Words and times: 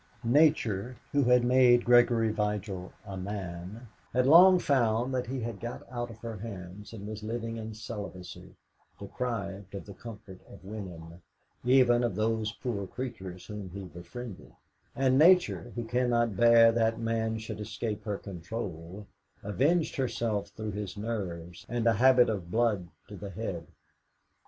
Nature, 0.23 0.97
who 1.11 1.25
had 1.25 1.43
made 1.45 1.85
Gregory 1.85 2.31
Vigil 2.31 2.91
a 3.05 3.15
man, 3.15 3.87
had 4.13 4.25
long 4.25 4.57
found 4.57 5.13
that 5.13 5.27
he 5.27 5.41
had 5.41 5.59
got 5.59 5.83
out 5.91 6.09
of 6.09 6.17
her 6.21 6.37
hands, 6.37 6.91
and 6.91 7.05
was 7.07 7.21
living 7.21 7.57
in 7.57 7.75
celibacy, 7.75 8.55
deprived 8.97 9.75
of 9.75 9.85
the 9.85 9.93
comfort 9.93 10.39
of 10.49 10.65
woman, 10.65 11.21
even 11.63 12.03
of 12.03 12.15
those 12.15 12.51
poor 12.51 12.87
creatures 12.87 13.45
whom 13.45 13.69
he 13.69 13.83
befriended; 13.83 14.51
and 14.95 15.19
Nature, 15.19 15.71
who 15.75 15.83
cannot 15.83 16.35
bear 16.35 16.71
that 16.71 16.97
man 16.99 17.37
should 17.37 17.59
escape 17.59 18.03
her 18.03 18.17
control, 18.17 19.05
avenged 19.43 19.97
herself 19.97 20.47
through 20.49 20.71
his 20.71 20.97
nerves 20.97 21.63
and 21.69 21.85
a 21.85 21.93
habit 21.93 22.27
of 22.27 22.49
blood 22.49 22.87
to 23.07 23.15
the 23.15 23.29
head. 23.29 23.67